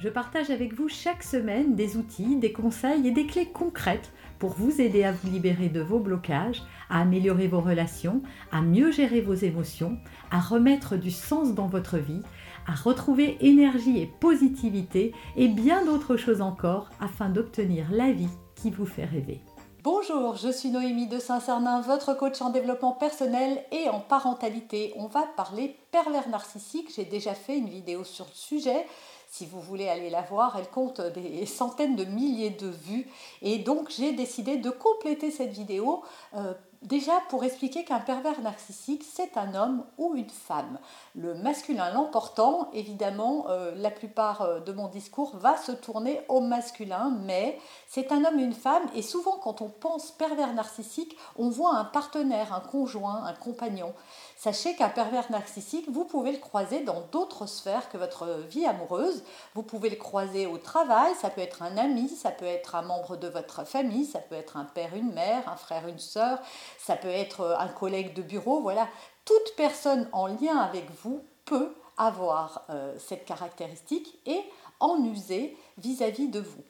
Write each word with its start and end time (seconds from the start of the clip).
Je 0.00 0.08
partage 0.08 0.48
avec 0.48 0.72
vous 0.72 0.88
chaque 0.88 1.22
semaine 1.22 1.74
des 1.74 1.98
outils, 1.98 2.36
des 2.36 2.52
conseils 2.52 3.06
et 3.06 3.10
des 3.10 3.26
clés 3.26 3.50
concrètes 3.52 4.12
pour 4.38 4.54
vous 4.54 4.80
aider 4.80 5.04
à 5.04 5.12
vous 5.12 5.30
libérer 5.30 5.68
de 5.68 5.82
vos 5.82 5.98
blocages, 5.98 6.62
à 6.88 7.02
améliorer 7.02 7.48
vos 7.48 7.60
relations, 7.60 8.22
à 8.50 8.62
mieux 8.62 8.90
gérer 8.92 9.20
vos 9.20 9.34
émotions, 9.34 9.98
à 10.30 10.40
remettre 10.40 10.96
du 10.96 11.10
sens 11.10 11.54
dans 11.54 11.66
votre 11.66 11.98
vie, 11.98 12.22
à 12.66 12.74
retrouver 12.74 13.36
énergie 13.40 14.00
et 14.00 14.06
positivité 14.06 15.12
et 15.36 15.48
bien 15.48 15.84
d'autres 15.84 16.16
choses 16.16 16.40
encore 16.40 16.88
afin 16.98 17.28
d'obtenir 17.28 17.86
la 17.90 18.10
vie 18.10 18.30
qui 18.54 18.70
vous 18.70 18.86
fait 18.86 19.04
rêver. 19.04 19.42
Bonjour, 19.82 20.36
je 20.36 20.50
suis 20.50 20.68
Noémie 20.68 21.06
de 21.08 21.18
Saint-Cernin, 21.18 21.80
votre 21.80 22.14
coach 22.14 22.40
en 22.42 22.50
développement 22.50 22.92
personnel 22.92 23.64
et 23.72 23.88
en 23.88 24.00
parentalité. 24.00 24.92
On 24.96 25.06
va 25.06 25.24
parler 25.36 25.74
pervers 25.90 26.28
narcissique. 26.28 26.90
J'ai 26.94 27.06
déjà 27.06 27.32
fait 27.32 27.56
une 27.56 27.68
vidéo 27.68 28.04
sur 28.04 28.26
le 28.26 28.34
sujet. 28.34 28.86
Si 29.32 29.46
vous 29.46 29.60
voulez 29.60 29.88
aller 29.88 30.10
la 30.10 30.22
voir, 30.22 30.56
elle 30.58 30.68
compte 30.68 31.00
des 31.00 31.46
centaines 31.46 31.94
de 31.94 32.04
milliers 32.04 32.50
de 32.50 32.66
vues. 32.66 33.06
Et 33.42 33.58
donc 33.58 33.88
j'ai 33.88 34.10
décidé 34.10 34.56
de 34.56 34.70
compléter 34.70 35.30
cette 35.30 35.52
vidéo 35.52 36.02
euh, 36.34 36.52
Déjà, 36.82 37.12
pour 37.28 37.44
expliquer 37.44 37.84
qu'un 37.84 38.00
pervers 38.00 38.40
narcissique, 38.40 39.04
c'est 39.04 39.36
un 39.36 39.54
homme 39.54 39.84
ou 39.98 40.14
une 40.14 40.30
femme. 40.30 40.78
Le 41.14 41.34
masculin 41.34 41.92
l'emportant, 41.92 42.70
évidemment, 42.72 43.44
euh, 43.50 43.74
la 43.76 43.90
plupart 43.90 44.40
euh, 44.40 44.60
de 44.60 44.72
mon 44.72 44.88
discours 44.88 45.36
va 45.36 45.58
se 45.58 45.72
tourner 45.72 46.22
au 46.28 46.40
masculin, 46.40 47.14
mais 47.26 47.58
c'est 47.86 48.12
un 48.12 48.24
homme 48.24 48.36
ou 48.36 48.40
une 48.40 48.54
femme, 48.54 48.88
et 48.94 49.02
souvent 49.02 49.36
quand 49.42 49.60
on 49.60 49.68
pense 49.68 50.10
pervers 50.12 50.54
narcissique, 50.54 51.18
on 51.36 51.50
voit 51.50 51.76
un 51.76 51.84
partenaire, 51.84 52.54
un 52.54 52.60
conjoint, 52.60 53.24
un 53.26 53.34
compagnon. 53.34 53.92
Sachez 54.38 54.74
qu'un 54.74 54.88
pervers 54.88 55.30
narcissique, 55.30 55.84
vous 55.90 56.06
pouvez 56.06 56.32
le 56.32 56.38
croiser 56.38 56.80
dans 56.80 57.02
d'autres 57.12 57.44
sphères 57.44 57.90
que 57.90 57.98
votre 57.98 58.26
vie 58.48 58.64
amoureuse. 58.64 59.22
Vous 59.54 59.62
pouvez 59.62 59.90
le 59.90 59.96
croiser 59.96 60.46
au 60.46 60.56
travail, 60.56 61.12
ça 61.20 61.28
peut 61.28 61.42
être 61.42 61.60
un 61.60 61.76
ami, 61.76 62.08
ça 62.08 62.30
peut 62.30 62.46
être 62.46 62.74
un 62.74 62.80
membre 62.80 63.18
de 63.18 63.28
votre 63.28 63.66
famille, 63.66 64.06
ça 64.06 64.20
peut 64.20 64.34
être 64.34 64.56
un 64.56 64.64
père, 64.64 64.96
une 64.96 65.12
mère, 65.12 65.46
un 65.46 65.56
frère, 65.56 65.86
une 65.86 65.98
sœur, 65.98 66.38
ça 66.78 66.96
peut 66.96 67.08
être 67.08 67.56
un 67.58 67.68
collègue 67.68 68.14
de 68.14 68.22
bureau. 68.22 68.60
Voilà, 68.60 68.88
toute 69.24 69.54
personne 69.56 70.08
en 70.12 70.26
lien 70.26 70.58
avec 70.58 70.86
vous 71.02 71.22
peut 71.44 71.74
avoir 71.96 72.62
euh, 72.70 72.94
cette 72.98 73.24
caractéristique 73.24 74.18
et 74.26 74.40
en 74.80 75.04
user 75.04 75.56
vis-à-vis 75.78 76.28
-vis 76.28 76.30
de 76.30 76.40
vous. 76.40 76.62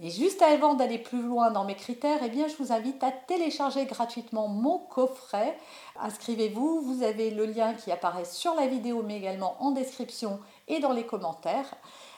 Et 0.00 0.10
juste 0.10 0.42
avant 0.42 0.74
d'aller 0.74 0.98
plus 0.98 1.22
loin 1.22 1.52
dans 1.52 1.64
mes 1.64 1.76
critères, 1.76 2.18
eh 2.24 2.28
bien, 2.28 2.48
je 2.48 2.56
vous 2.56 2.72
invite 2.72 3.04
à 3.04 3.12
télécharger 3.12 3.84
gratuitement 3.84 4.48
mon 4.48 4.78
coffret. 4.78 5.56
Inscrivez-vous, 6.00 6.80
vous 6.80 7.04
avez 7.04 7.30
le 7.30 7.46
lien 7.46 7.74
qui 7.74 7.92
apparaît 7.92 8.24
sur 8.24 8.54
la 8.56 8.66
vidéo, 8.66 9.04
mais 9.06 9.16
également 9.16 9.56
en 9.60 9.70
description 9.70 10.40
et 10.66 10.80
dans 10.80 10.92
les 10.92 11.06
commentaires, 11.06 11.72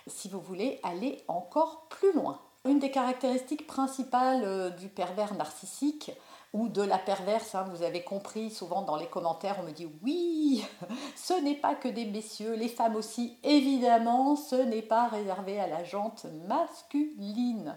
si 0.06 0.30
vous 0.30 0.40
voulez 0.40 0.80
aller 0.82 1.22
encore 1.28 1.86
plus 1.90 2.12
loin. 2.12 2.40
Une 2.64 2.78
des 2.78 2.90
caractéristiques 2.90 3.66
principales 3.66 4.44
euh, 4.44 4.70
du 4.70 4.88
pervers 4.88 5.34
narcissique, 5.34 6.10
ou 6.54 6.68
de 6.68 6.80
la 6.80 6.98
perverse. 6.98 7.54
Hein, 7.54 7.66
vous 7.74 7.82
avez 7.82 8.02
compris, 8.02 8.50
souvent 8.50 8.80
dans 8.82 8.96
les 8.96 9.08
commentaires, 9.08 9.56
on 9.60 9.64
me 9.64 9.72
dit 9.72 9.88
oui, 10.02 10.64
ce 11.16 11.34
n'est 11.34 11.56
pas 11.56 11.74
que 11.74 11.88
des 11.88 12.06
messieurs, 12.06 12.54
les 12.54 12.68
femmes 12.68 12.96
aussi, 12.96 13.36
évidemment, 13.42 14.36
ce 14.36 14.54
n'est 14.54 14.80
pas 14.80 15.08
réservé 15.08 15.60
à 15.60 15.66
la 15.66 15.84
jante 15.84 16.24
masculine. 16.48 17.76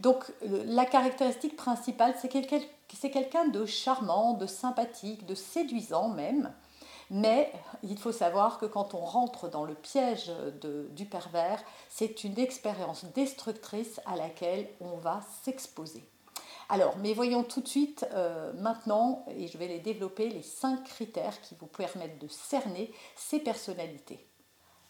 Donc 0.00 0.24
la 0.42 0.86
caractéristique 0.86 1.54
principale, 1.54 2.14
c'est 2.18 3.10
quelqu'un 3.10 3.48
de 3.48 3.66
charmant, 3.66 4.32
de 4.32 4.46
sympathique, 4.46 5.26
de 5.26 5.34
séduisant 5.34 6.08
même. 6.08 6.52
Mais 7.10 7.52
il 7.82 7.98
faut 7.98 8.12
savoir 8.12 8.58
que 8.58 8.64
quand 8.64 8.94
on 8.94 9.04
rentre 9.04 9.48
dans 9.48 9.64
le 9.64 9.74
piège 9.74 10.32
du 10.92 11.04
pervers, 11.04 11.62
c'est 11.90 12.24
une 12.24 12.38
expérience 12.38 13.04
destructrice 13.14 14.00
à 14.06 14.16
laquelle 14.16 14.68
on 14.80 14.96
va 14.96 15.20
s'exposer. 15.42 16.02
Alors, 16.68 16.96
mais 16.98 17.12
voyons 17.12 17.42
tout 17.42 17.60
de 17.60 17.68
suite 17.68 18.06
euh, 18.12 18.52
maintenant, 18.54 19.24
et 19.28 19.48
je 19.48 19.58
vais 19.58 19.68
les 19.68 19.80
développer, 19.80 20.28
les 20.28 20.42
cinq 20.42 20.84
critères 20.84 21.40
qui 21.42 21.54
vous 21.60 21.66
permettent 21.66 22.18
de 22.18 22.28
cerner 22.28 22.92
ces 23.16 23.38
personnalités. 23.38 24.26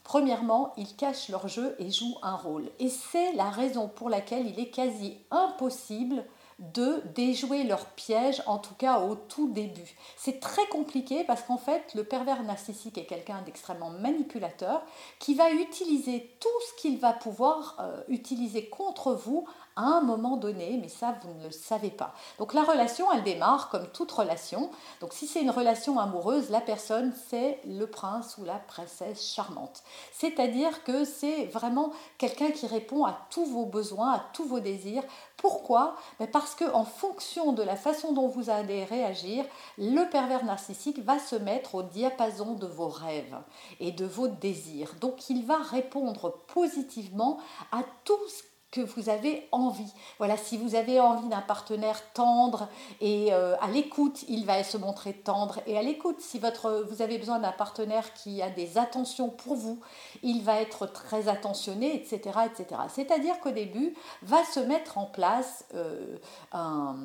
Premièrement, 0.05 0.75
ils 0.77 0.95
cachent 0.97 1.31
leur 1.31 1.49
jeu 1.49 1.75
et 1.79 1.91
jouent 1.91 2.19
un 2.23 2.37
rôle. 2.37 2.71
Et 2.79 2.91
c'est 2.91 3.33
la 3.33 3.49
raison 3.49 3.89
pour 3.89 4.11
laquelle 4.11 4.47
il 4.47 4.61
est 4.61 4.71
quasi 4.71 5.19
impossible 5.31 6.25
de 6.59 7.03
déjouer 7.15 7.65
leur 7.65 7.85
piège, 7.87 8.43
en 8.47 8.59
tout 8.59 8.75
cas 8.75 9.01
au 9.01 9.17
tout 9.17 9.51
début. 9.51 9.97
C'est 10.17 10.41
très 10.41 10.67
compliqué 10.67 11.25
parce 11.25 11.43
qu'en 11.43 11.57
fait, 11.57 11.95
le 11.95 12.05
pervers 12.05 12.43
narcissique 12.43 12.99
est 12.99 13.07
quelqu'un 13.07 13.43
d'extrêmement 13.43 13.91
manipulateur 13.91 14.83
qui 15.19 15.35
va 15.35 15.51
utiliser 15.51 16.37
tout 16.39 16.49
ce 16.69 16.83
qu'il 16.83 16.99
va 16.99 17.13
pouvoir 17.13 17.77
euh, 17.81 18.03
utiliser 18.09 18.69
contre 18.69 19.15
vous 19.15 19.49
un 19.83 20.01
moment 20.01 20.37
donné, 20.37 20.79
mais 20.81 20.89
ça, 20.89 21.15
vous 21.23 21.35
ne 21.35 21.45
le 21.45 21.51
savez 21.51 21.91
pas. 21.91 22.15
Donc 22.39 22.55
la 22.55 22.63
relation, 22.63 23.11
elle 23.13 23.25
démarre 23.25 23.69
comme 23.71 23.89
toute 23.89 24.11
relation. 24.13 24.71
Donc 25.01 25.13
si 25.13 25.27
c'est 25.27 25.43
une 25.43 25.51
relation 25.51 25.99
amoureuse, 25.99 26.51
la 26.51 26.61
personne, 26.61 27.13
c'est 27.29 27.61
le 27.67 27.87
prince 27.87 28.37
ou 28.39 28.45
la 28.45 28.59
princesse 28.59 29.23
charmante. 29.35 29.83
C'est-à-dire 30.13 30.85
que 30.85 31.05
c'est 31.05 31.47
vraiment 31.47 31.93
quelqu'un 32.19 32.51
qui 32.51 32.67
répond 32.67 33.05
à 33.05 33.19
tous 33.31 33.45
vos 33.45 33.67
besoins, 33.67 34.13
à 34.13 34.25
tous 34.33 34.45
vos 34.45 34.61
désirs. 34.61 35.03
Pourquoi? 35.37 35.97
Ben, 36.19 36.31
Parce 36.31 36.55
qu'en 36.55 36.85
fonction 36.85 37.53
de 37.53 37.63
la 37.63 37.77
façon 37.77 38.13
dont 38.13 38.29
vous 38.29 38.51
allez 38.51 38.85
réagir, 38.85 39.45
le 39.79 40.09
pervers 40.09 40.45
narcissique 40.45 41.01
va 41.01 41.19
se 41.19 41.37
mettre 41.37 41.75
au 41.75 41.83
diapason 41.83 42.55
de 42.55 42.67
vos 42.67 42.89
rêves 42.89 43.37
et 43.81 43.93
de 43.93 44.07
vos 44.07 44.29
désirs. 44.29 44.95
Donc 45.01 45.29
il 45.29 45.45
va 45.45 45.59
répondre 45.59 46.39
positivement 46.47 47.39
à 47.73 47.83
tout 48.05 48.19
ce 48.29 48.54
que 48.75 48.81
vous 48.81 49.09
avez 49.09 49.47
envie. 49.53 49.93
Voilà, 50.19 50.37
si 50.37 50.59
vous 50.59 50.75
avez 50.75 50.99
envie 50.99 51.29
d'un 51.29 51.41
partenaire 51.41 52.01
tendre 52.13 52.69
et 53.01 53.33
euh, 53.33 53.55
à 53.61 53.69
l'écoute, 53.69 54.25
il 54.29 54.45
va 54.45 54.65
se 54.65 54.77
montrer 54.77 55.13
tendre 55.13 55.61
et 55.69 55.79
à 55.79 55.83
l'écoute. 55.83 56.21
Si 56.21 56.41
votre, 56.41 56.85
vous 56.91 57.01
avez 57.01 57.19
besoin 57.19 57.39
d'un 57.39 57.53
partenaire 57.53 58.13
qui 58.15 58.43
a 58.43 58.51
des 58.51 58.77
attentions 58.77 59.29
pour 59.29 59.55
vous, 59.55 59.79
il 60.25 60.43
va 60.43 60.61
être 60.61 60.87
très 60.87 61.29
attentionné, 61.29 61.95
etc. 61.95 62.37
etc. 62.47 62.81
C'est-à-dire 62.93 63.39
qu'au 63.39 63.53
début, 63.53 63.95
va 64.23 64.45
se 64.45 64.59
mettre 64.59 64.99
en 64.99 65.07
place 65.07 65.65
euh, 65.77 66.17
un, 66.51 66.97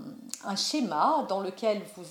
schéma 0.55 1.27
dans 1.29 1.39
lequel 1.39 1.83
vous, 1.95 2.03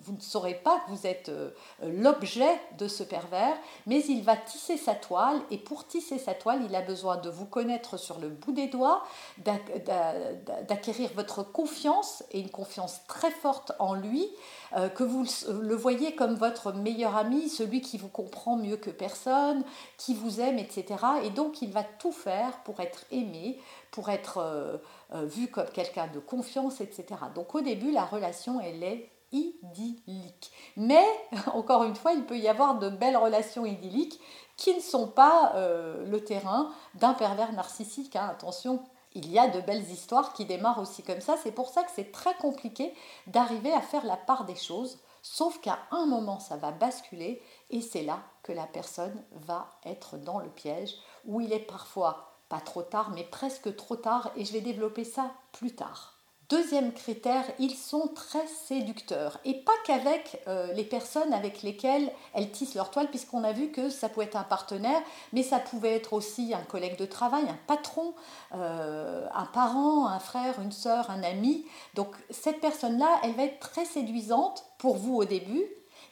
vous, 0.00 0.12
ne 0.14 0.20
saurez 0.20 0.54
pas 0.54 0.80
que 0.80 0.90
vous 0.90 1.06
êtes 1.06 1.28
euh, 1.28 1.50
l'objet 1.82 2.58
de 2.78 2.88
ce 2.88 3.02
pervers, 3.02 3.56
mais 3.86 4.00
il 4.08 4.22
va 4.22 4.38
tisser 4.38 4.78
sa 4.78 4.94
toile 4.94 5.38
et 5.50 5.58
pour 5.58 5.86
tisser 5.86 6.18
sa 6.18 6.32
toile, 6.32 6.62
il 6.66 6.74
a 6.74 6.80
besoin 6.80 7.18
de 7.18 7.28
vous 7.28 7.44
connaître 7.44 7.98
sur 7.98 8.18
le 8.18 8.30
bout 8.30 8.53
des 8.54 8.68
doigts, 8.68 9.04
d'acquérir 9.38 11.10
votre 11.14 11.42
confiance 11.42 12.24
et 12.30 12.40
une 12.40 12.50
confiance 12.50 13.00
très 13.06 13.30
forte 13.30 13.72
en 13.78 13.94
lui, 13.94 14.28
euh, 14.76 14.88
que 14.88 15.04
vous 15.04 15.24
le 15.48 15.74
voyez 15.76 16.14
comme 16.14 16.34
votre 16.34 16.72
meilleur 16.72 17.16
ami, 17.16 17.48
celui 17.48 17.80
qui 17.80 17.98
vous 17.98 18.08
comprend 18.08 18.56
mieux 18.56 18.76
que 18.76 18.90
personne, 18.90 19.64
qui 19.98 20.14
vous 20.14 20.40
aime, 20.40 20.58
etc. 20.58 20.84
Et 21.22 21.30
donc 21.30 21.62
il 21.62 21.70
va 21.70 21.84
tout 21.84 22.12
faire 22.12 22.58
pour 22.64 22.80
être 22.80 23.04
aimé, 23.10 23.58
pour 23.90 24.08
être 24.08 24.38
euh, 24.38 24.76
euh, 25.14 25.24
vu 25.24 25.48
comme 25.48 25.68
quelqu'un 25.68 26.08
de 26.08 26.18
confiance, 26.18 26.80
etc. 26.80 27.04
Donc 27.34 27.54
au 27.54 27.60
début, 27.60 27.92
la 27.92 28.04
relation, 28.04 28.60
elle 28.60 28.82
est 28.82 29.10
idyllique. 29.34 30.52
Mais, 30.76 31.06
encore 31.52 31.84
une 31.84 31.96
fois, 31.96 32.12
il 32.12 32.24
peut 32.24 32.38
y 32.38 32.48
avoir 32.48 32.78
de 32.78 32.88
belles 32.88 33.16
relations 33.16 33.66
idylliques 33.66 34.20
qui 34.56 34.74
ne 34.74 34.80
sont 34.80 35.08
pas 35.08 35.52
euh, 35.56 36.06
le 36.06 36.24
terrain 36.24 36.72
d'un 36.94 37.12
pervers 37.12 37.52
narcissique. 37.52 38.16
Hein. 38.16 38.28
Attention, 38.30 38.82
il 39.12 39.30
y 39.30 39.38
a 39.38 39.48
de 39.48 39.60
belles 39.60 39.90
histoires 39.90 40.32
qui 40.32 40.44
démarrent 40.44 40.80
aussi 40.80 41.02
comme 41.02 41.20
ça. 41.20 41.36
C'est 41.42 41.52
pour 41.52 41.68
ça 41.68 41.82
que 41.82 41.90
c'est 41.94 42.12
très 42.12 42.34
compliqué 42.34 42.94
d'arriver 43.26 43.72
à 43.72 43.80
faire 43.80 44.04
la 44.06 44.16
part 44.16 44.44
des 44.44 44.56
choses. 44.56 44.98
Sauf 45.22 45.60
qu'à 45.60 45.78
un 45.90 46.06
moment, 46.06 46.38
ça 46.38 46.56
va 46.56 46.70
basculer 46.70 47.42
et 47.70 47.80
c'est 47.80 48.02
là 48.02 48.20
que 48.42 48.52
la 48.52 48.66
personne 48.66 49.24
va 49.32 49.70
être 49.84 50.18
dans 50.18 50.38
le 50.38 50.50
piège, 50.50 50.94
où 51.24 51.40
il 51.40 51.52
est 51.52 51.60
parfois 51.60 52.34
pas 52.50 52.60
trop 52.60 52.82
tard, 52.82 53.10
mais 53.10 53.24
presque 53.24 53.74
trop 53.74 53.96
tard, 53.96 54.30
et 54.36 54.44
je 54.44 54.52
vais 54.52 54.60
développer 54.60 55.02
ça 55.04 55.32
plus 55.52 55.74
tard. 55.74 56.18
Deuxième 56.54 56.92
critère, 56.92 57.44
ils 57.58 57.74
sont 57.74 58.06
très 58.14 58.46
séducteurs. 58.46 59.40
Et 59.44 59.54
pas 59.54 59.72
qu'avec 59.84 60.40
euh, 60.46 60.72
les 60.74 60.84
personnes 60.84 61.32
avec 61.32 61.62
lesquelles 61.62 62.12
elles 62.32 62.52
tissent 62.52 62.76
leur 62.76 62.92
toile, 62.92 63.10
puisqu'on 63.10 63.42
a 63.42 63.50
vu 63.50 63.72
que 63.72 63.90
ça 63.90 64.08
pouvait 64.08 64.26
être 64.26 64.36
un 64.36 64.44
partenaire, 64.44 65.02
mais 65.32 65.42
ça 65.42 65.58
pouvait 65.58 65.96
être 65.96 66.12
aussi 66.12 66.54
un 66.54 66.62
collègue 66.62 66.96
de 66.96 67.06
travail, 67.06 67.42
un 67.48 67.58
patron, 67.66 68.14
euh, 68.54 69.26
un 69.34 69.46
parent, 69.46 70.06
un 70.06 70.20
frère, 70.20 70.60
une 70.60 70.70
sœur, 70.70 71.10
un 71.10 71.24
ami. 71.24 71.66
Donc 71.94 72.14
cette 72.30 72.60
personne-là, 72.60 73.08
elle 73.24 73.32
va 73.32 73.42
être 73.42 73.58
très 73.58 73.84
séduisante 73.84 74.64
pour 74.78 74.96
vous 74.96 75.16
au 75.16 75.24
début, 75.24 75.64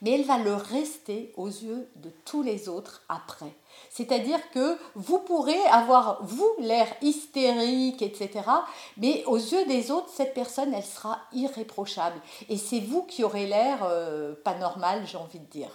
mais 0.02 0.10
elle 0.10 0.24
va 0.24 0.36
le 0.36 0.54
rester 0.54 1.32
aux 1.36 1.46
yeux 1.46 1.88
de 1.96 2.10
tous 2.24 2.42
les 2.42 2.68
autres 2.68 3.02
après. 3.08 3.54
C'est-à-dire 3.88 4.38
que 4.50 4.76
vous 4.94 5.20
pourrez 5.20 5.60
avoir, 5.70 6.22
vous, 6.24 6.50
l'air 6.58 6.88
hystérique, 7.00 8.02
etc. 8.02 8.30
Mais 8.98 9.24
aux 9.26 9.36
yeux 9.36 9.64
des 9.66 9.90
autres, 9.90 10.10
cette 10.12 10.34
personne, 10.34 10.74
elle 10.74 10.84
sera 10.84 11.20
irréprochable. 11.32 12.20
Et 12.48 12.58
c'est 12.58 12.80
vous 12.80 13.04
qui 13.04 13.24
aurez 13.24 13.46
l'air 13.46 13.78
euh, 13.84 14.34
pas 14.44 14.54
normal, 14.54 15.06
j'ai 15.06 15.16
envie 15.16 15.38
de 15.38 15.46
dire. 15.46 15.70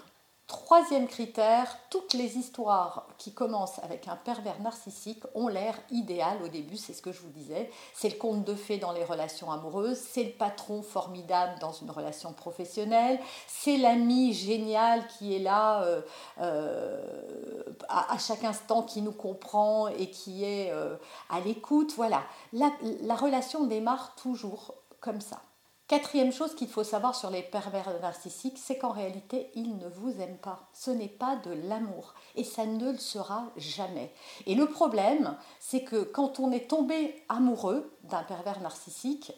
Troisième 0.47 1.07
critère, 1.07 1.77
toutes 1.89 2.13
les 2.13 2.37
histoires 2.37 3.05
qui 3.17 3.33
commencent 3.33 3.79
avec 3.79 4.07
un 4.07 4.15
pervers 4.15 4.61
narcissique 4.61 5.21
ont 5.35 5.49
l'air 5.49 5.77
idéales 5.91 6.41
au 6.41 6.47
début, 6.47 6.77
c'est 6.77 6.93
ce 6.93 7.01
que 7.01 7.11
je 7.11 7.19
vous 7.19 7.31
disais. 7.31 7.69
C'est 7.93 8.07
le 8.07 8.15
conte 8.15 8.45
de 8.45 8.55
fées 8.55 8.77
dans 8.77 8.93
les 8.93 9.03
relations 9.03 9.51
amoureuses, 9.51 9.97
c'est 9.97 10.23
le 10.23 10.31
patron 10.31 10.83
formidable 10.83 11.59
dans 11.59 11.73
une 11.73 11.91
relation 11.91 12.31
professionnelle, 12.31 13.19
c'est 13.45 13.75
l'ami 13.75 14.33
génial 14.33 15.05
qui 15.07 15.35
est 15.35 15.39
là 15.39 15.83
euh, 15.83 16.01
euh, 16.39 17.63
à, 17.89 18.17
chaque 18.17 18.45
instant, 18.45 18.83
qui 18.83 19.01
nous 19.01 19.11
comprend 19.11 19.89
et 19.89 20.09
qui 20.09 20.45
est 20.45 20.71
euh, 20.71 20.95
à 21.29 21.41
l'écoute. 21.41 21.91
Voilà, 21.97 22.23
la 22.53 23.15
relation 23.15 23.65
démarre 23.65 24.15
toujours 24.15 24.75
comme 25.01 25.19
ça. 25.19 25.41
Quatrième 25.87 26.33
chose 26.33 26.53
qu'il 26.53 26.67
faut 26.67 26.83
savoir 26.83 27.15
sur 27.15 27.29
les 27.29 27.41
pervers 27.41 27.97
narcissiques, 28.01 28.59
c'est 28.61 28.77
qu'en 28.77 28.91
réalité, 28.91 29.49
ils 29.55 29.77
ne 29.77 29.87
vous 29.87 30.19
aiment 30.19 30.37
pas. 30.37 30.67
Ce 30.73 30.91
n'est 30.91 31.07
pas 31.07 31.37
de 31.37 31.51
l'amour 31.51 32.13
et 32.35 32.43
ça 32.43 32.65
ne 32.65 32.91
le 32.91 32.97
sera 32.97 33.45
jamais. 33.55 34.13
Et 34.47 34.55
le 34.55 34.65
problème, 34.67 35.37
c'est 35.61 35.85
que 35.85 36.03
quand 36.03 36.41
on 36.41 36.51
est 36.51 36.69
tombé 36.69 37.23
amoureux 37.29 37.89
d'un 38.03 38.23
pervers 38.23 38.59
narcissique 38.59 39.31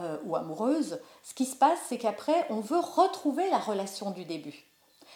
euh, 0.00 0.18
ou 0.24 0.36
amoureuse, 0.36 1.00
ce 1.24 1.34
qui 1.34 1.44
se 1.44 1.56
passe, 1.56 1.80
c'est 1.88 1.98
qu'après, 1.98 2.46
on 2.50 2.60
veut 2.60 2.78
retrouver 2.78 3.50
la 3.50 3.58
relation 3.58 4.12
du 4.12 4.24
début. 4.24 4.64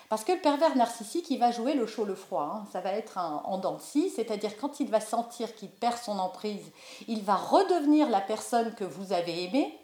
Parce 0.09 0.25
que 0.25 0.33
le 0.33 0.41
pervers 0.41 0.77
narcissique, 0.77 1.31
il 1.31 1.39
va 1.39 1.53
jouer 1.53 1.75
le 1.75 1.87
chaud, 1.87 2.05
le 2.05 2.17
froid. 2.17 2.51
Hein. 2.53 2.67
Ça 2.73 2.81
va 2.81 2.91
être 2.95 3.17
un 3.17 3.43
en 3.45 3.59
dents 3.59 3.79
c'est-à-dire 3.79 4.57
quand 4.57 4.81
il 4.81 4.91
va 4.91 5.01
sentir 5.01 5.55
qu'il 5.55 5.71
perd 5.71 5.99
son 5.99 6.19
emprise, 6.19 6.73
il 7.07 7.23
va 7.23 7.37
redevenir 7.37 8.11
la 8.11 8.21
personne 8.21 8.75
que 8.75 8.83
vous 8.83 9.13
avez 9.13 9.45
aimée, 9.45 9.79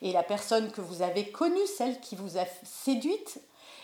et 0.00 0.12
la 0.12 0.22
personne 0.22 0.70
que 0.70 0.80
vous 0.80 1.02
avez 1.02 1.30
connue, 1.30 1.66
celle 1.76 2.00
qui 2.00 2.16
vous 2.16 2.38
a 2.38 2.44
séduite. 2.64 3.40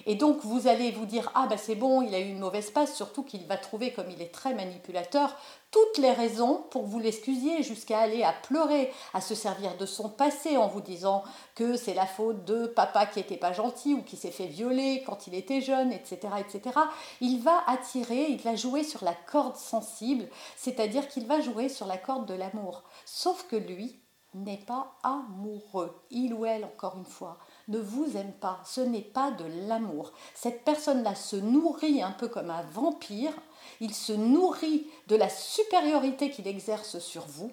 Et 0.07 0.15
donc 0.15 0.39
vous 0.45 0.69
allez 0.69 0.93
vous 0.93 1.07
dire 1.07 1.31
ah 1.35 1.47
ben 1.49 1.59
c'est 1.59 1.75
bon, 1.75 2.03
il 2.03 2.15
a 2.15 2.21
eu 2.21 2.29
une 2.29 2.39
mauvaise 2.39 2.71
passe, 2.71 2.95
surtout 2.95 3.25
qu'il 3.25 3.45
va 3.47 3.57
trouver 3.57 3.93
comme 3.93 4.11
il 4.11 4.23
est 4.23 4.33
très 4.33 4.55
manipulateur 4.55 5.35
toutes 5.71 5.99
les 5.99 6.13
raisons 6.13 6.65
pour 6.71 6.85
vous 6.85 6.99
l'excusier, 6.99 7.63
jusqu'à 7.63 7.99
aller 7.99 8.23
à 8.23 8.33
pleurer, 8.33 8.91
à 9.13 9.21
se 9.21 9.35
servir 9.35 9.77
de 9.77 9.85
son 9.85 10.09
passé 10.09 10.57
en 10.57 10.67
vous 10.67 10.81
disant 10.81 11.23
que 11.55 11.77
c'est 11.77 11.95
la 11.95 12.07
faute 12.07 12.45
de 12.45 12.67
papa 12.67 13.05
qui 13.07 13.19
n'était 13.19 13.37
pas 13.37 13.53
gentil 13.53 13.93
ou 13.95 14.03
qui 14.03 14.17
s'est 14.17 14.31
fait 14.31 14.47
violer 14.47 15.03
quand 15.05 15.27
il 15.27 15.35
était 15.35 15.61
jeune, 15.61 15.93
etc., 15.93 16.19
etc. 16.39 16.75
Il 17.21 17.43
va 17.43 17.63
attirer, 17.67 18.29
il 18.31 18.41
va 18.41 18.57
jouer 18.57 18.83
sur 18.83 19.05
la 19.05 19.15
corde 19.15 19.57
sensible, 19.57 20.29
c'est-à-dire 20.57 21.07
qu'il 21.09 21.27
va 21.27 21.41
jouer 21.41 21.69
sur 21.69 21.87
la 21.87 21.99
corde 21.99 22.27
de 22.27 22.35
l'amour. 22.35 22.83
Sauf 23.05 23.47
que 23.47 23.57
lui, 23.57 24.01
n'est 24.35 24.59
pas 24.59 24.95
amoureux. 25.03 25.95
Il 26.11 26.35
ou 26.35 26.45
elle, 26.45 26.65
encore 26.65 26.97
une 26.99 27.05
fois, 27.05 27.39
ne 27.69 27.79
vous 27.79 28.17
aime 28.17 28.33
pas. 28.33 28.61
Ce 28.65 28.81
n'est 28.81 29.01
pas 29.01 29.31
de 29.31 29.45
l'amour. 29.67 30.13
Cette 30.35 30.65
personne-là 30.65 31.15
se 31.15 31.37
nourrit 31.37 32.03
un 32.03 32.13
peu 32.13 32.29
comme 32.29 32.51
un 32.51 32.63
vampire. 32.63 33.33
Il 33.81 33.95
se 33.95 34.13
nourrit 34.13 34.87
de 35.07 35.17
la 35.17 35.29
supériorité 35.29 36.31
qu'il 36.31 36.47
exerce 36.47 36.99
sur 36.99 37.27
vous. 37.27 37.51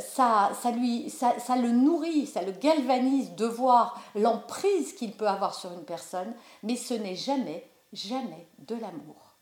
Ça, 0.00 0.50
ça, 0.60 0.70
lui, 0.70 1.08
ça, 1.08 1.38
ça 1.38 1.56
le 1.56 1.70
nourrit, 1.70 2.26
ça 2.26 2.42
le 2.42 2.52
galvanise 2.52 3.34
de 3.36 3.46
voir 3.46 3.98
l'emprise 4.14 4.92
qu'il 4.92 5.12
peut 5.12 5.28
avoir 5.28 5.54
sur 5.54 5.72
une 5.72 5.84
personne, 5.84 6.34
mais 6.62 6.76
ce 6.76 6.92
n'est 6.92 7.16
jamais, 7.16 7.70
jamais 7.94 8.48
de 8.58 8.74
l'amour. 8.74 9.32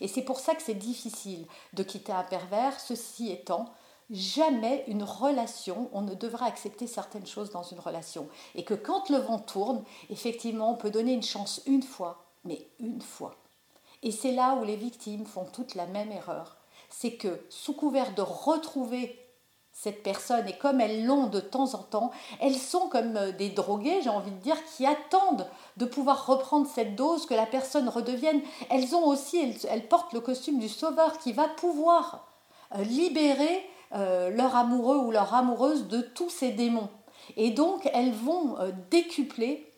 Et 0.00 0.08
c'est 0.08 0.22
pour 0.22 0.40
ça 0.40 0.54
que 0.54 0.62
c'est 0.62 0.74
difficile 0.74 1.46
de 1.74 1.82
quitter 1.84 2.12
un 2.12 2.24
pervers, 2.24 2.78
ceci 2.80 3.30
étant, 3.30 3.72
jamais 4.10 4.84
une 4.86 5.02
relation, 5.02 5.88
on 5.92 6.02
ne 6.02 6.14
devra 6.14 6.46
accepter 6.46 6.86
certaines 6.86 7.26
choses 7.26 7.50
dans 7.50 7.62
une 7.62 7.80
relation. 7.80 8.28
Et 8.54 8.64
que 8.64 8.74
quand 8.74 9.10
le 9.10 9.18
vent 9.18 9.38
tourne, 9.38 9.82
effectivement, 10.10 10.72
on 10.72 10.76
peut 10.76 10.90
donner 10.90 11.12
une 11.12 11.22
chance 11.22 11.60
une 11.66 11.82
fois, 11.82 12.24
mais 12.44 12.68
une 12.80 13.00
fois. 13.00 13.36
Et 14.02 14.12
c'est 14.12 14.32
là 14.32 14.54
où 14.54 14.64
les 14.64 14.76
victimes 14.76 15.26
font 15.26 15.44
toute 15.44 15.74
la 15.74 15.86
même 15.86 16.12
erreur. 16.12 16.56
C'est 16.88 17.14
que 17.14 17.40
sous 17.50 17.74
couvert 17.74 18.14
de 18.14 18.22
retrouver 18.22 19.18
cette 19.72 20.02
personne, 20.02 20.48
et 20.48 20.56
comme 20.58 20.80
elles 20.80 21.04
l'ont 21.04 21.28
de 21.28 21.38
temps 21.38 21.74
en 21.74 21.82
temps, 21.82 22.10
elles 22.40 22.56
sont 22.56 22.88
comme 22.88 23.16
euh, 23.16 23.30
des 23.30 23.48
drogués, 23.48 24.00
j'ai 24.02 24.10
envie 24.10 24.32
de 24.32 24.40
dire, 24.40 24.56
qui 24.64 24.84
attendent 24.84 25.46
de 25.76 25.84
pouvoir 25.84 26.26
reprendre 26.26 26.66
cette 26.66 26.96
dose, 26.96 27.26
que 27.26 27.34
la 27.34 27.46
personne 27.46 27.88
redevienne. 27.88 28.40
Elles 28.70 28.96
ont 28.96 29.06
aussi, 29.06 29.38
elles, 29.38 29.70
elles 29.70 29.86
portent 29.86 30.12
le 30.14 30.20
costume 30.20 30.58
du 30.58 30.68
sauveur 30.68 31.18
qui 31.18 31.32
va 31.32 31.46
pouvoir 31.46 32.26
euh, 32.74 32.82
libérer 32.82 33.64
euh, 33.94 34.30
leur 34.30 34.54
amoureux 34.56 34.98
ou 34.98 35.10
leur 35.10 35.34
amoureuse 35.34 35.88
de 35.88 36.00
tous 36.00 36.30
ces 36.30 36.50
démons. 36.50 36.88
Et 37.36 37.50
donc, 37.50 37.88
elles 37.92 38.12
vont 38.12 38.58
euh, 38.58 38.70
décupler 38.90 39.72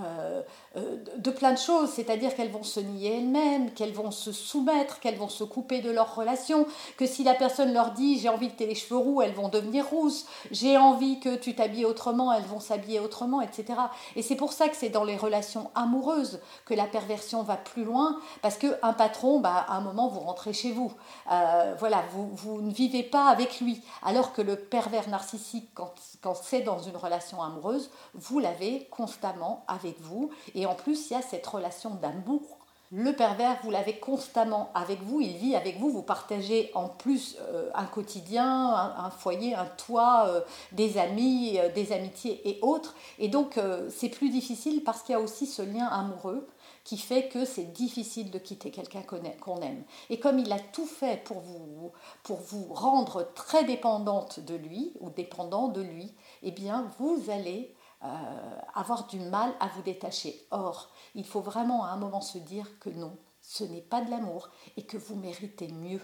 euh, 0.00 0.40
euh, 0.76 0.96
de 1.18 1.30
plein 1.30 1.52
de 1.52 1.58
choses, 1.58 1.90
c'est-à-dire 1.90 2.34
qu'elles 2.34 2.50
vont 2.50 2.62
se 2.62 2.80
nier 2.80 3.18
elles-mêmes, 3.18 3.72
qu'elles 3.72 3.92
vont 3.92 4.10
se 4.10 4.32
soumettre, 4.32 5.00
qu'elles 5.00 5.18
vont 5.18 5.28
se 5.28 5.44
couper 5.44 5.82
de 5.82 5.90
leur 5.90 6.14
relation, 6.14 6.66
que 6.96 7.04
si 7.04 7.24
la 7.24 7.34
personne 7.34 7.74
leur 7.74 7.90
dit 7.90 8.18
j'ai 8.18 8.30
envie 8.30 8.50
que 8.50 8.56
tu 8.56 8.62
aies 8.62 8.68
les 8.68 8.74
cheveux 8.74 8.96
roux, 8.96 9.20
elles 9.20 9.34
vont 9.34 9.50
devenir 9.50 9.86
rousses, 9.86 10.24
j'ai 10.50 10.78
envie 10.78 11.20
que 11.20 11.36
tu 11.36 11.54
t'habilles 11.54 11.84
autrement, 11.84 12.32
elles 12.32 12.42
vont 12.44 12.58
s'habiller 12.58 13.00
autrement, 13.00 13.42
etc. 13.42 13.80
Et 14.16 14.22
c'est 14.22 14.34
pour 14.34 14.54
ça 14.54 14.70
que 14.70 14.76
c'est 14.76 14.88
dans 14.88 15.04
les 15.04 15.18
relations 15.18 15.70
amoureuses 15.74 16.40
que 16.64 16.72
la 16.72 16.86
perversion 16.86 17.42
va 17.42 17.58
plus 17.58 17.84
loin, 17.84 18.18
parce 18.40 18.56
qu'un 18.56 18.94
patron, 18.94 19.40
bah, 19.40 19.66
à 19.68 19.76
un 19.76 19.82
moment, 19.82 20.08
vous 20.08 20.20
rentrez 20.20 20.54
chez 20.54 20.72
vous. 20.72 20.90
Euh, 21.30 21.74
voilà, 21.78 22.02
vous, 22.12 22.30
vous, 22.32 22.62
ne 22.62 22.72
vivez 22.72 23.02
pas 23.02 23.26
avec 23.26 23.60
lui, 23.60 23.82
alors 24.02 24.32
que 24.32 24.40
le 24.40 24.56
pervers 24.56 25.10
narcissique, 25.10 25.68
quand, 25.74 25.92
quand 26.22 26.34
c'est 26.34 26.62
dans 26.62 26.78
une 26.78 26.96
relation 26.96 27.42
amoureuse, 27.42 27.90
vous 28.14 28.38
l'avez 28.38 28.88
constamment 28.90 29.66
avec 29.68 29.81
avec 29.82 30.00
vous. 30.00 30.30
Et 30.54 30.66
en 30.66 30.74
plus, 30.74 31.10
il 31.10 31.14
y 31.14 31.16
a 31.16 31.22
cette 31.22 31.46
relation 31.46 31.90
d'amour. 31.90 32.58
Le 32.94 33.14
pervers, 33.14 33.58
vous 33.62 33.70
l'avez 33.70 33.98
constamment 33.98 34.70
avec 34.74 35.00
vous, 35.02 35.22
il 35.22 35.38
vit 35.38 35.56
avec 35.56 35.78
vous, 35.78 35.88
vous 35.88 36.02
partagez 36.02 36.70
en 36.74 36.90
plus 36.90 37.38
euh, 37.40 37.70
un 37.74 37.86
quotidien, 37.86 38.68
un, 38.98 39.08
foyer, 39.08 39.54
un 39.54 39.64
toit, 39.64 40.26
euh, 40.28 40.42
des 40.72 40.98
amis, 40.98 41.58
euh, 41.58 41.72
des 41.72 41.92
amitiés 41.92 42.46
et 42.46 42.58
autres. 42.60 42.94
Et 43.18 43.28
donc 43.28 43.58
c'est 43.88 44.10
plus 44.10 44.28
difficile 44.28 44.84
parce 44.84 45.02
qu'il 45.02 45.14
y 45.14 45.16
a 45.16 45.20
aussi 45.20 45.46
ce 45.46 45.62
lien 45.62 45.86
amoureux 45.86 46.46
qui 46.84 46.98
fait 46.98 47.28
que 47.28 47.46
c'est 47.46 47.72
difficile 47.72 48.30
de 48.30 48.38
quitter 48.38 48.70
quelqu'un 48.70 49.02
qu'on 49.02 49.62
aime. 49.62 49.84
Et 50.10 50.18
comme 50.18 50.38
il 50.38 50.52
a 50.52 50.58
tout 50.58 50.84
fait 50.84 51.24
pour 51.24 51.40
vous, 51.40 51.92
pour 52.24 52.40
vous 52.40 52.74
rendre 52.74 53.26
très 53.34 53.64
dépendante 53.64 54.40
de 54.40 54.54
lui 54.54 54.92
ou 55.00 55.08
dépendant 55.08 55.68
de 55.68 55.80
lui, 55.80 56.12
eh 56.42 56.50
bien 56.50 56.90
vous 56.98 57.30
allez 57.30 57.74
euh, 58.04 58.58
avoir 58.74 59.06
du 59.06 59.20
mal 59.20 59.54
à 59.60 59.68
vous 59.68 59.82
détacher. 59.82 60.46
Or, 60.50 60.90
il 61.14 61.24
faut 61.24 61.40
vraiment 61.40 61.84
à 61.84 61.90
un 61.90 61.96
moment 61.96 62.20
se 62.20 62.38
dire 62.38 62.66
que 62.80 62.90
non, 62.90 63.16
ce 63.42 63.64
n'est 63.64 63.80
pas 63.80 64.00
de 64.00 64.10
l'amour 64.10 64.50
et 64.76 64.84
que 64.84 64.96
vous 64.96 65.16
méritez 65.16 65.68
mieux. 65.68 66.00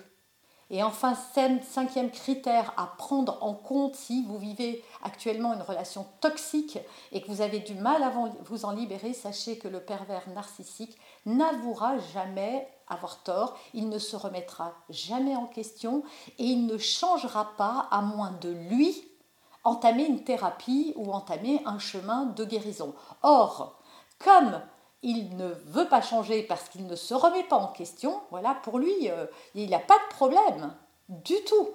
Et 0.70 0.82
enfin, 0.82 1.14
cinquième 1.14 2.10
critère 2.10 2.74
à 2.76 2.86
prendre 2.98 3.38
en 3.42 3.54
compte 3.54 3.94
si 3.94 4.22
vous 4.26 4.36
vivez 4.36 4.84
actuellement 5.02 5.54
une 5.54 5.62
relation 5.62 6.06
toxique 6.20 6.78
et 7.10 7.22
que 7.22 7.28
vous 7.28 7.40
avez 7.40 7.60
du 7.60 7.74
mal 7.74 8.02
à 8.02 8.12
vous 8.44 8.64
en 8.66 8.72
libérer, 8.72 9.14
sachez 9.14 9.56
que 9.56 9.66
le 9.66 9.80
pervers 9.80 10.28
narcissique 10.28 10.98
n'avouera 11.24 11.98
jamais 12.12 12.68
avoir 12.86 13.22
tort, 13.22 13.56
il 13.72 13.88
ne 13.88 13.98
se 13.98 14.16
remettra 14.16 14.74
jamais 14.90 15.36
en 15.36 15.46
question 15.46 16.02
et 16.38 16.44
il 16.44 16.66
ne 16.66 16.76
changera 16.76 17.56
pas 17.56 17.88
à 17.90 18.02
moins 18.02 18.32
de 18.32 18.50
lui 18.50 19.07
entamer 19.68 20.04
une 20.04 20.24
thérapie 20.24 20.92
ou 20.96 21.12
entamer 21.12 21.60
un 21.64 21.78
chemin 21.78 22.24
de 22.24 22.44
guérison. 22.44 22.94
Or, 23.22 23.80
comme 24.18 24.60
il 25.02 25.36
ne 25.36 25.48
veut 25.66 25.88
pas 25.88 26.02
changer 26.02 26.42
parce 26.42 26.68
qu'il 26.68 26.86
ne 26.86 26.96
se 26.96 27.14
remet 27.14 27.44
pas 27.44 27.56
en 27.56 27.68
question, 27.68 28.20
voilà, 28.30 28.54
pour 28.62 28.78
lui, 28.78 29.10
euh, 29.10 29.26
il 29.54 29.70
n'a 29.70 29.78
pas 29.78 29.98
de 29.98 30.14
problème, 30.14 30.74
du 31.08 31.36
tout, 31.44 31.68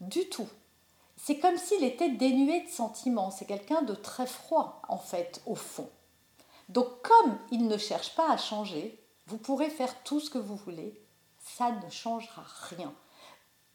du 0.00 0.28
tout. 0.28 0.48
C'est 1.16 1.38
comme 1.38 1.56
s'il 1.56 1.84
était 1.84 2.10
dénué 2.10 2.62
de 2.62 2.68
sentiments, 2.68 3.30
c'est 3.30 3.46
quelqu'un 3.46 3.82
de 3.82 3.94
très 3.94 4.26
froid, 4.26 4.82
en 4.88 4.98
fait, 4.98 5.42
au 5.46 5.54
fond. 5.54 5.88
Donc, 6.68 6.86
comme 7.02 7.38
il 7.50 7.66
ne 7.66 7.76
cherche 7.76 8.14
pas 8.14 8.30
à 8.30 8.36
changer, 8.36 9.00
vous 9.26 9.38
pourrez 9.38 9.70
faire 9.70 10.02
tout 10.02 10.20
ce 10.20 10.30
que 10.30 10.38
vous 10.38 10.56
voulez, 10.56 11.00
ça 11.38 11.70
ne 11.70 11.90
changera 11.90 12.44
rien. 12.70 12.92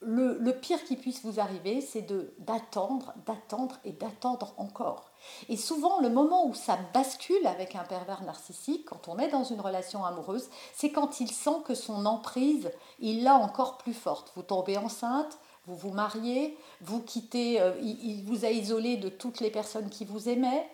Le, 0.01 0.51
pire 0.51 0.84
qui 0.86 0.96
puisse 0.96 1.24
vous 1.24 1.39
arriver, 1.39 1.82
c'est 1.82 2.08
d'attendre, 2.39 3.13
d'attendre 3.25 3.77
et 3.84 3.91
d'attendre 3.91 4.53
encore. 4.58 5.12
Et 5.50 5.58
souvent, 5.58 6.00
le 6.00 6.10
moment 6.10 6.48
où 6.48 6.53
ça 6.53 6.77
bascule 6.94 7.46
avec 7.46 7.75
un 7.75 7.84
pervers 7.84 8.24
narcissique, 8.24 8.86
quand 8.86 9.08
on 9.08 9.20
est 9.20 9.27
dans 9.27 9.44
une 9.44 9.60
relation 9.60 10.06
amoureuse, 10.06 10.50
c'est 10.74 10.91
quand 10.91 11.20
il 11.20 11.29
sent 11.29 11.62
que 11.65 11.75
son 11.75 12.06
emprise, 12.06 12.72
il 13.00 13.24
l'a 13.24 13.36
encore 13.36 13.77
plus 13.77 13.94
forte. 13.94 14.32
Vous 14.36 14.44
tombez 14.44 14.77
enceinte, 14.77 15.38
vous 15.68 15.75
vous 15.75 15.91
mariez, 15.91 16.58
vous 16.82 17.01
quittez, 17.01 17.60
euh, 17.62 17.74
il, 17.82 18.24
vous 18.25 18.46
a 18.46 18.50
isolé 18.50 18.98
de 18.98 19.10
toutes 19.10 19.39
les 19.39 19.51
personnes 19.51 19.89
qui 19.89 20.06
vous 20.06 20.29
aimaient, 20.29 20.68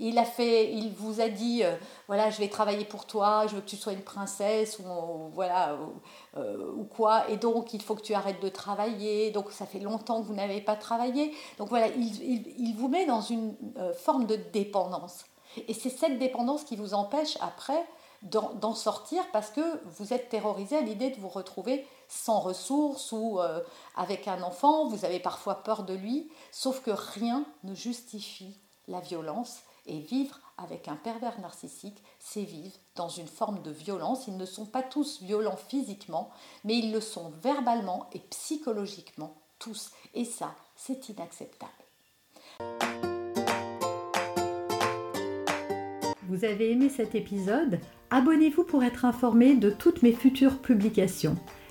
il 0.00 0.18
a 0.18 0.24
fait, 0.24 0.72
il 0.72 0.92
vous 0.92 1.20
a 1.20 1.28
dit, 1.28 1.64
euh, 1.64 1.74
voilà, 2.06 2.30
je 2.30 2.38
vais 2.38 2.48
travailler 2.48 2.84
pour 2.84 3.04
toi, 3.04 3.46
je 3.48 3.56
veux 3.56 3.60
que 3.60 3.68
tu 3.68 3.76
sois 3.76 3.92
une 3.92 4.02
princesse 4.02 4.78
ou 4.78 4.84
voilà 5.32 5.76
euh, 6.36 6.72
ou 6.76 6.84
quoi, 6.84 7.28
et 7.28 7.36
donc 7.36 7.74
il 7.74 7.82
faut 7.82 7.96
que 7.96 8.02
tu 8.02 8.14
arrêtes 8.14 8.40
de 8.40 8.48
travailler. 8.48 9.30
Donc 9.32 9.50
ça 9.50 9.66
fait 9.66 9.80
longtemps 9.80 10.20
que 10.20 10.26
vous 10.26 10.34
n'avez 10.34 10.60
pas 10.60 10.76
travaillé. 10.76 11.34
Donc 11.58 11.68
voilà, 11.68 11.88
il, 11.88 12.74
vous 12.76 12.88
met 12.88 13.06
dans 13.06 13.22
une 13.22 13.56
euh, 13.76 13.92
forme 13.92 14.26
de 14.26 14.36
dépendance. 14.36 15.24
Et 15.66 15.74
c'est 15.74 15.90
cette 15.90 16.18
dépendance 16.18 16.62
qui 16.62 16.76
vous 16.76 16.94
empêche 16.94 17.36
après 17.40 17.84
d'en 18.22 18.74
sortir 18.74 19.22
parce 19.32 19.50
que 19.50 19.60
vous 19.84 20.12
êtes 20.12 20.28
terrorisé 20.28 20.76
à 20.76 20.80
l'idée 20.80 21.10
de 21.10 21.20
vous 21.20 21.28
retrouver 21.28 21.86
sans 22.08 22.40
ressources 22.40 23.12
ou 23.12 23.38
avec 23.94 24.26
un 24.26 24.42
enfant, 24.42 24.88
vous 24.88 25.04
avez 25.04 25.20
parfois 25.20 25.62
peur 25.62 25.84
de 25.84 25.94
lui, 25.94 26.28
sauf 26.50 26.82
que 26.82 26.90
rien 26.90 27.44
ne 27.62 27.74
justifie 27.74 28.58
la 28.88 28.98
violence 28.98 29.60
et 29.88 29.98
vivre 29.98 30.38
avec 30.56 30.86
un 30.88 30.96
pervers 30.96 31.40
narcissique, 31.40 32.02
c'est 32.18 32.42
vivre 32.42 32.76
dans 32.94 33.08
une 33.08 33.26
forme 33.26 33.62
de 33.62 33.70
violence. 33.70 34.26
Ils 34.28 34.36
ne 34.36 34.46
sont 34.46 34.66
pas 34.66 34.82
tous 34.82 35.22
violents 35.22 35.56
physiquement, 35.56 36.30
mais 36.64 36.76
ils 36.76 36.92
le 36.92 37.00
sont 37.00 37.32
verbalement 37.42 38.08
et 38.12 38.20
psychologiquement 38.30 39.34
tous. 39.58 39.90
Et 40.14 40.24
ça, 40.24 40.54
c'est 40.76 41.08
inacceptable. 41.08 41.72
Vous 46.28 46.44
avez 46.44 46.72
aimé 46.72 46.88
cet 46.88 47.14
épisode? 47.14 47.80
Abonnez-vous 48.10 48.64
pour 48.64 48.84
être 48.84 49.04
informé 49.04 49.54
de 49.54 49.70
toutes 49.70 50.02
mes 50.02 50.12
futures 50.12 50.60
publications. 50.60 51.36